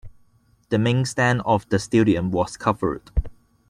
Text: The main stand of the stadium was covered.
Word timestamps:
The 0.69 0.79
main 0.79 1.05
stand 1.05 1.43
of 1.45 1.69
the 1.69 1.77
stadium 1.77 2.31
was 2.31 2.57
covered. 2.57 3.11